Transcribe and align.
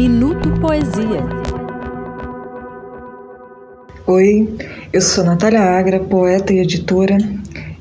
Minuto 0.00 0.50
Poesia. 0.62 1.22
Oi, 4.06 4.48
eu 4.94 5.00
sou 5.02 5.22
Natália 5.22 5.60
Agra, 5.60 6.00
poeta 6.00 6.54
e 6.54 6.58
editora, 6.60 7.18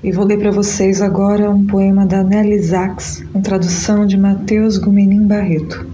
e 0.04 0.12
vou 0.12 0.26
ler 0.26 0.38
para 0.38 0.52
vocês 0.52 1.02
agora 1.02 1.50
um 1.50 1.66
poema 1.66 2.05
da 2.05 2.21
Nelly 2.21 2.62
Sachs, 2.62 3.24
em 3.34 3.40
tradução 3.40 4.05
de 4.05 4.18
Matheus 4.18 4.78
Gumenim 4.78 5.26
Barreto. 5.26 5.88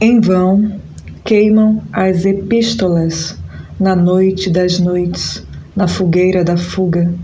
Em 0.00 0.18
vão 0.20 0.80
queimam 1.22 1.84
as 1.92 2.24
epístolas 2.24 3.38
na 3.78 3.94
noite 3.94 4.50
das 4.50 4.80
noites, 4.80 5.46
na 5.76 5.86
fogueira 5.86 6.42
da 6.42 6.56
fuga, 6.56 7.14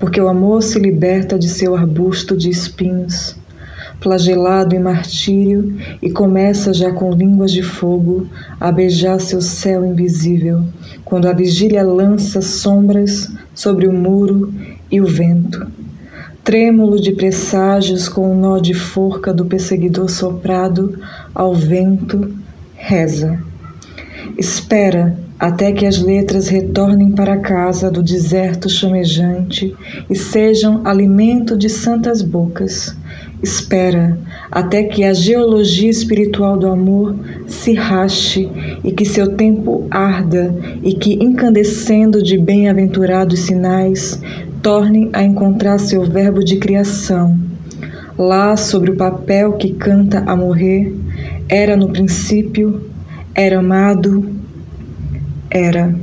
porque 0.00 0.20
o 0.20 0.26
amor 0.26 0.60
se 0.64 0.80
liberta 0.80 1.38
de 1.38 1.48
seu 1.48 1.76
arbusto 1.76 2.36
de 2.36 2.50
espinhos, 2.50 3.38
flagelado 4.00 4.74
em 4.74 4.78
martírio, 4.78 5.76
e 6.02 6.10
começa 6.10 6.72
já 6.72 6.90
com 6.90 7.12
línguas 7.12 7.52
de 7.52 7.62
fogo 7.62 8.26
a 8.58 8.72
beijar 8.72 9.20
seu 9.20 9.40
céu 9.40 9.84
invisível, 9.84 10.64
quando 11.04 11.28
a 11.28 11.32
vigília 11.32 11.82
lança 11.82 12.40
sombras 12.40 13.30
sobre 13.54 13.86
o 13.86 13.92
muro 13.92 14.52
e 14.90 15.00
o 15.00 15.06
vento. 15.06 15.66
Trêmulo 16.42 17.00
de 17.00 17.12
presságios 17.12 18.08
com 18.08 18.32
o 18.32 18.34
nó 18.34 18.58
de 18.58 18.74
forca 18.74 19.32
do 19.32 19.44
perseguidor 19.44 20.08
soprado 20.08 20.98
ao 21.34 21.54
vento, 21.54 22.34
reza. 22.74 23.38
Espera 24.38 25.16
até 25.38 25.72
que 25.72 25.86
as 25.86 25.98
letras 25.98 26.48
retornem 26.48 27.12
para 27.12 27.38
casa 27.38 27.90
do 27.90 28.02
deserto 28.02 28.68
chamejante 28.68 29.74
e 30.08 30.14
sejam 30.14 30.86
alimento 30.86 31.56
de 31.56 31.68
santas 31.68 32.20
bocas. 32.20 32.94
Espera 33.42 34.18
até 34.50 34.84
que 34.84 35.02
a 35.02 35.14
geologia 35.14 35.88
espiritual 35.88 36.58
do 36.58 36.68
amor 36.68 37.16
se 37.46 37.72
rache 37.72 38.50
e 38.84 38.92
que 38.92 39.04
seu 39.04 39.34
tempo 39.34 39.86
arda 39.90 40.54
e 40.82 40.92
que, 40.92 41.14
incandescendo 41.14 42.22
de 42.22 42.36
bem-aventurados 42.36 43.40
sinais, 43.40 44.20
torne 44.62 45.08
a 45.12 45.22
encontrar 45.22 45.78
seu 45.78 46.04
verbo 46.04 46.44
de 46.44 46.56
criação. 46.56 47.38
Lá, 48.18 48.56
sobre 48.56 48.90
o 48.90 48.96
papel 48.96 49.54
que 49.54 49.72
canta 49.72 50.22
a 50.26 50.36
morrer, 50.36 50.94
era 51.48 51.76
no 51.76 51.88
princípio, 51.88 52.82
era 53.34 53.60
amado, 53.60 54.28
era. 55.50 55.94